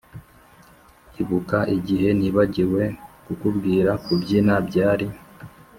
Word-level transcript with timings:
ibuka 1.21 1.59
igihe 1.77 2.07
nibagiwe 2.19 2.83
kukubwira 3.25 3.91
kubyina 4.03 4.53
byari 4.67 5.07